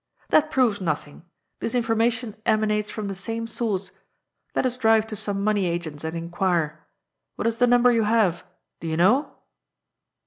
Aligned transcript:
"That 0.29 0.49
proves 0.49 0.81
nothing. 0.81 1.29
This 1.59 1.75
information 1.75 2.35
emanates 2.43 2.89
from 2.89 3.07
the 3.07 3.13
same 3.13 3.45
sonrce. 3.45 3.91
Let 4.55 4.65
us 4.65 4.75
drive 4.75 5.05
to 5.05 5.15
some 5.15 5.43
money 5.43 5.67
agents 5.67 6.03
and 6.03 6.15
inquire. 6.17 6.87
What 7.35 7.45
is 7.45 7.57
the 7.57 7.67
number 7.67 7.91
you 7.91 8.01
have? 8.05 8.43
Do 8.79 8.87
you 8.87 8.97
know 8.97 9.31